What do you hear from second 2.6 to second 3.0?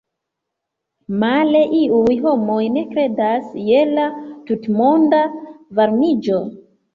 ne